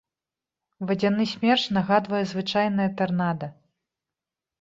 Вадзяны 0.91 1.27
смерч 1.33 1.63
нагадвае 1.77 2.21
звычайнае 2.31 2.87
тарнада. 3.03 3.51